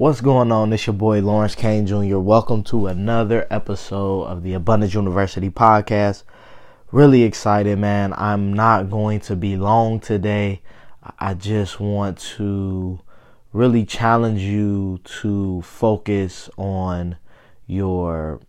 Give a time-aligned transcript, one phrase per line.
[0.00, 0.72] What's going on?
[0.72, 2.16] It's your boy Lawrence Kane Jr.
[2.16, 6.22] Welcome to another episode of the Abundance University podcast.
[6.90, 8.14] Really excited, man.
[8.16, 10.62] I'm not going to be long today.
[11.18, 13.00] I just want to
[13.52, 17.18] really challenge you to focus on
[17.66, 18.40] your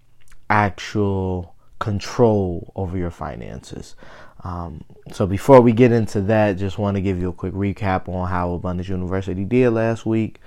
[0.50, 3.98] actual control over your finances.
[4.46, 8.08] Um, so before we get into that, just want to give you a quick recap
[8.08, 10.40] on how Abundance University did last week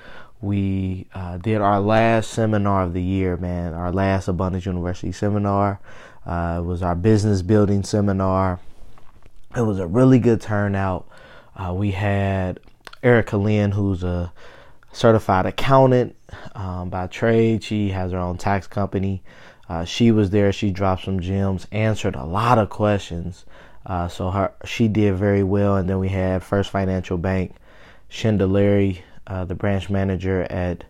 [0.44, 3.72] we uh, did our last seminar of the year, man.
[3.72, 5.80] Our last Abundance University seminar
[6.26, 8.60] uh, was our business building seminar.
[9.56, 11.08] It was a really good turnout.
[11.56, 12.60] Uh, we had
[13.02, 14.32] Erica Lynn, who's a
[14.92, 16.14] certified accountant
[16.54, 17.64] um, by trade.
[17.64, 19.22] She has her own tax company.
[19.68, 20.52] Uh, she was there.
[20.52, 23.46] She dropped some gems, answered a lot of questions.
[23.86, 25.76] Uh, so her she did very well.
[25.76, 27.54] And then we had First Financial Bank,
[28.22, 30.84] Larry, uh, the branch manager at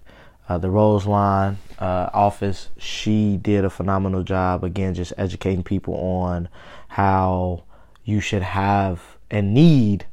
[0.48, 2.68] uh, the Roselawn uh, office.
[2.78, 6.48] She did a phenomenal job, again, just educating people on
[6.88, 7.64] how
[8.04, 9.00] you should have
[9.30, 10.06] and need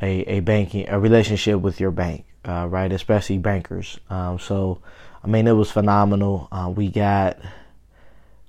[0.00, 2.90] a, a banking a relationship with your bank, uh, right?
[2.90, 3.98] Especially bankers.
[4.08, 4.80] Um, so,
[5.22, 6.48] I mean, it was phenomenal.
[6.50, 7.38] Uh, we got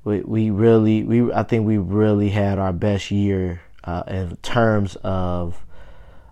[0.03, 4.95] we we really we I think we really had our best year uh, in terms
[5.03, 5.65] of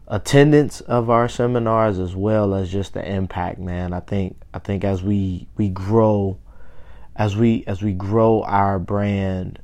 [0.07, 3.93] attendance of our seminars as well as just the impact man.
[3.93, 6.37] I think i think as we we grow
[7.15, 9.59] as we as we grow our brand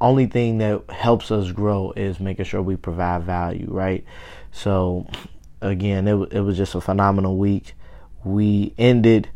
[0.00, 4.04] only thing that helps us grow is making sure we provide value right?
[4.52, 5.06] So
[5.60, 7.74] again it, it was just a phenomenal week.
[8.24, 9.28] We ended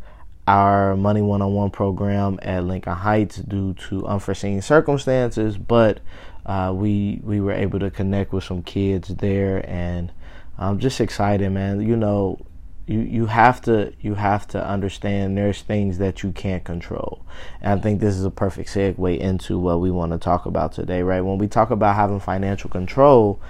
[0.47, 5.99] our money one-on-one program at lincoln heights due to unforeseen circumstances but
[6.45, 10.11] uh, we we were able to connect with some kids there, and
[10.57, 11.81] I'm just excited, man.
[11.81, 12.39] You know,
[12.85, 17.25] you you have to you have to understand there's things that you can't control,
[17.61, 20.71] and I think this is a perfect segue into what we want to talk about
[20.73, 21.21] today, right?
[21.21, 23.41] When we talk about having financial control.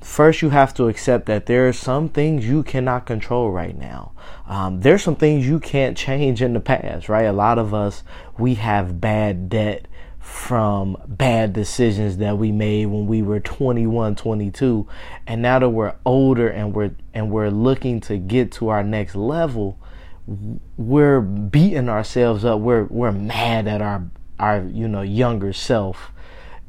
[0.00, 4.12] First, you have to accept that there are some things you cannot control right now.
[4.46, 7.22] Um, there's some things you can't change in the past, right?
[7.22, 8.02] A lot of us,
[8.36, 9.88] we have bad debt
[10.24, 14.88] from bad decisions that we made when we were 21 22
[15.26, 19.14] and now that we're older and we're and we're looking to get to our next
[19.14, 19.78] level
[20.26, 22.60] we're beating ourselves up.
[22.60, 24.04] We're we're mad at our
[24.38, 26.10] our you know younger self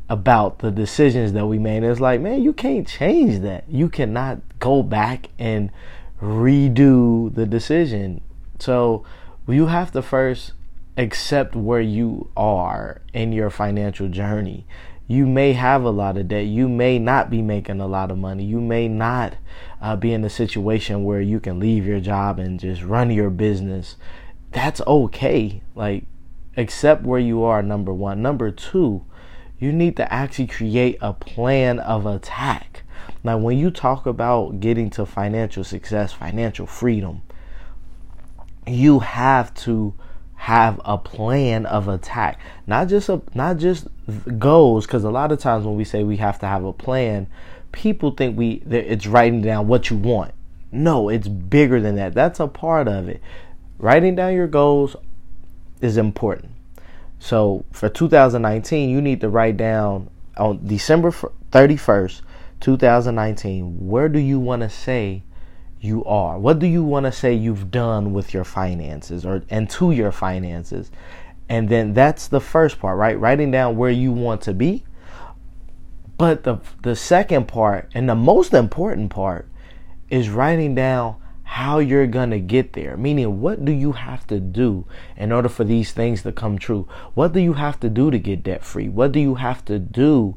[0.10, 1.84] about the decisions that we made.
[1.84, 3.66] It's like man you can't change that.
[3.70, 5.72] You cannot go back and
[6.22, 8.22] redo the decision.
[8.60, 9.06] So
[9.48, 10.54] you have to first
[10.98, 14.66] accept where you are in your financial journey.
[15.08, 16.48] You may have a lot of debt.
[16.48, 18.44] You may not be making a lot of money.
[18.44, 19.36] You may not
[19.82, 23.30] uh, be in a situation where you can leave your job and just run your
[23.30, 23.98] business.
[24.52, 25.62] That's okay.
[25.76, 26.06] Like,
[26.58, 28.22] accept where you are, number one.
[28.22, 29.06] Number two,
[29.60, 32.84] you need to actually create a plan of attack.
[33.24, 37.22] Now, when you talk about getting to financial success, financial freedom,
[38.66, 39.94] you have to
[40.36, 42.40] have a plan of attack.
[42.68, 43.88] Not just a not just
[44.38, 47.28] goals because a lot of times when we say we have to have a plan
[47.72, 50.34] people think we it's writing down what you want.
[50.72, 52.14] No it's bigger than that.
[52.14, 53.22] That's a part of it.
[53.78, 54.96] Writing down your goals
[55.82, 56.52] is important.
[57.20, 61.12] So for 2019 you need to write down on december
[61.52, 62.22] 31st
[62.60, 65.24] 2019 where do you want to say
[65.86, 66.38] you are?
[66.40, 70.12] What do you want to say you've done with your finances or and to your
[70.12, 70.92] finances?
[71.48, 73.20] And then that's the first part, right?
[73.20, 74.84] Writing down where you want to be.
[76.18, 79.48] But the the second part and the most important part
[80.10, 82.98] is writing down how you're going to get there.
[82.98, 84.86] Meaning, what do you have to do
[85.16, 86.88] in order for these things to come true?
[87.14, 88.90] What do you have to do to get debt free?
[88.90, 90.36] What do you have to do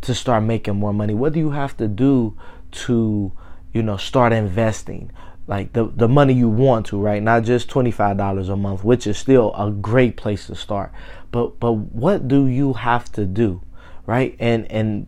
[0.00, 1.14] to start making more money?
[1.14, 2.36] What do you have to do
[2.70, 3.32] to
[3.78, 5.12] you know, start investing
[5.46, 7.22] like the the money you want to, right?
[7.22, 10.90] Not just $25 a month, which is still a great place to start.
[11.30, 13.62] But but what do you have to do,
[14.04, 14.34] right?
[14.40, 15.06] And and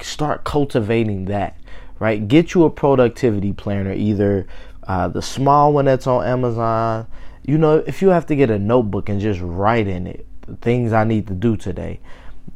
[0.00, 1.60] start cultivating that,
[1.98, 2.26] right?
[2.26, 4.46] Get you a productivity planner, either
[4.88, 7.06] uh, the small one that's on Amazon.
[7.44, 10.56] You know, if you have to get a notebook and just write in it the
[10.56, 12.00] things I need to do today,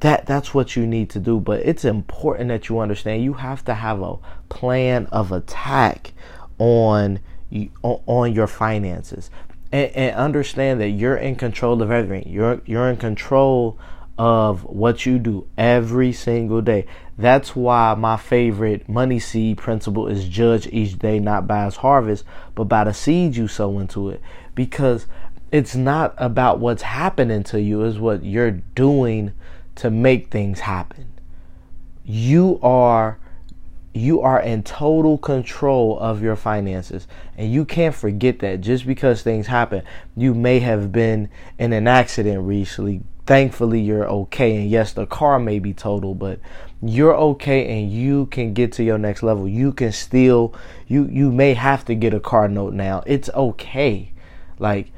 [0.01, 3.65] that that's what you need to do but it's important that you understand you have
[3.65, 4.17] to have a
[4.49, 6.13] plan of attack
[6.59, 7.19] on
[7.83, 9.31] on your finances
[9.73, 13.79] and, and understand that you're in control of everything you're you're in control
[14.21, 16.85] of what you do every single day.
[17.17, 22.27] That's why my favorite money seed principle is judge each day not by its harvest,
[22.55, 24.21] but by the seed you sow into it.
[24.55, 25.07] Because
[25.51, 29.33] it's not about what's happening to you, is what you're doing
[29.81, 31.11] to make things happen.
[32.05, 33.19] You are
[33.95, 37.09] you are in total control of your finances.
[37.37, 39.83] And you can't forget that just because things happen
[40.15, 43.01] you may have been in an accident recently.
[43.25, 44.57] Thankfully you're okay.
[44.57, 46.41] And yes the car may be total but
[46.83, 49.49] you're okay and you can get to your next level.
[49.49, 50.55] You can still
[50.89, 53.03] you you may have to get a car note now.
[53.07, 54.13] It's okay.
[54.59, 54.93] Like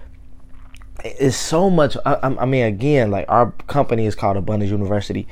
[1.05, 5.27] it's so much I, I mean again like our company is called abundance university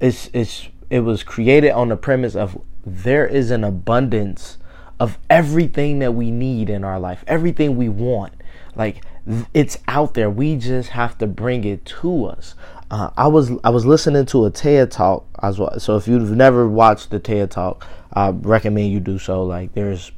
[0.00, 4.58] it's it's it was created on the premise of there is an abundance
[4.98, 8.32] of everything that we need in our life, everything we want.
[8.74, 9.04] Like
[9.52, 10.30] it's out there.
[10.30, 12.54] We just have to bring it to us.
[12.90, 15.78] Uh, I was I was listening to a TED talk as well.
[15.80, 19.42] So if you've never watched the TED talk, I recommend you do so.
[19.44, 20.12] Like there's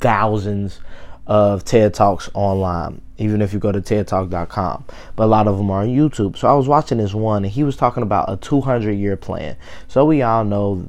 [0.00, 0.80] thousands
[1.26, 4.84] of TED Talks online, even if you go to TEDTalk.com.
[5.16, 6.36] But a lot of them are on YouTube.
[6.36, 9.56] So I was watching this one, and he was talking about a 200 year plan.
[9.88, 10.88] So we all know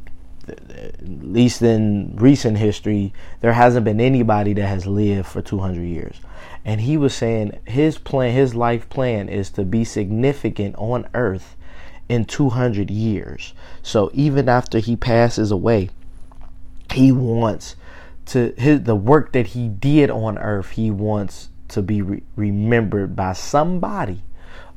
[0.49, 6.19] at least in recent history, there hasn't been anybody that has lived for 200 years.
[6.65, 11.55] And he was saying his plan, his life plan is to be significant on earth
[12.07, 13.53] in 200 years.
[13.81, 15.89] So even after he passes away,
[16.91, 17.75] he wants
[18.27, 23.15] to his the work that he did on earth, he wants to be re- remembered
[23.15, 24.23] by somebody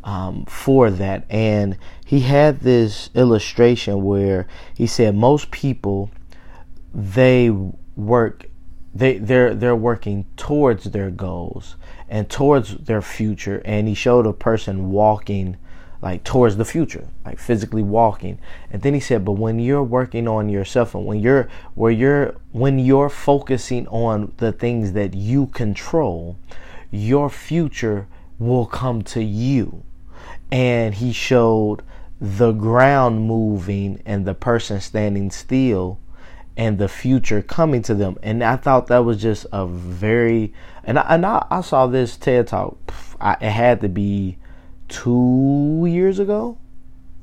[0.04, 1.24] um, for that.
[1.30, 6.10] And he had this illustration where he said most people
[6.94, 7.50] they
[7.96, 8.46] work
[8.94, 11.76] they they're they're working towards their goals
[12.08, 15.56] and towards their future and he showed a person walking
[16.02, 18.38] like towards the future like physically walking
[18.70, 22.34] and then he said but when you're working on yourself and when you're where you're
[22.50, 26.36] when you're focusing on the things that you control
[26.92, 28.06] your future
[28.38, 29.82] will come to you
[30.52, 31.82] and he showed
[32.20, 35.98] the ground moving and the person standing still
[36.56, 38.16] and the future coming to them.
[38.22, 40.52] And I thought that was just a very
[40.84, 42.76] and I, and I, I saw this TED talk.
[43.20, 44.38] I, it had to be
[44.88, 46.58] two years ago,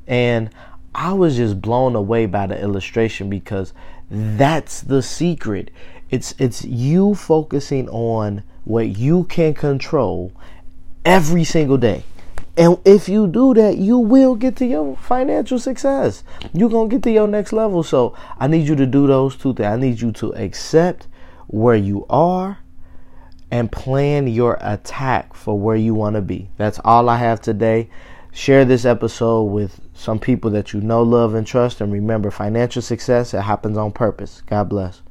[0.07, 0.49] and
[0.95, 3.73] I was just blown away by the illustration because
[4.09, 5.71] that's the secret.
[6.09, 10.31] It's it's you focusing on what you can control
[11.05, 12.03] every single day.
[12.57, 16.23] And if you do that, you will get to your financial success.
[16.51, 17.83] You're going to get to your next level.
[17.83, 19.67] So I need you to do those two things.
[19.67, 21.07] I need you to accept
[21.47, 22.57] where you are
[23.49, 26.49] and plan your attack for where you want to be.
[26.57, 27.89] That's all I have today.
[28.31, 31.81] Share this episode with some people that you know, love, and trust.
[31.81, 34.43] And remember, financial success, it happens on purpose.
[34.45, 35.01] God bless.